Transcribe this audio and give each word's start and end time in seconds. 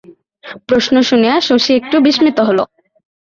প্রশ্ন 0.67 0.95
শুনিয়া 1.09 1.35
শশী 1.41 1.71
একটু 1.75 1.95
বিস্মিত 2.05 2.37
হইল। 2.47 2.59